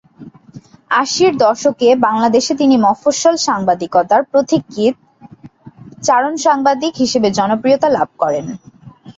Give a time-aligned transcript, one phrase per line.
[0.91, 4.95] আশির দশকে বাংলাদেশে তিনি মফস্বল সাংবাদিকতার পথিকৃৎ
[6.03, 8.45] "চারণ সাংবাদিক" হিসেবে জনপ্রিয়তা লাভ করেন।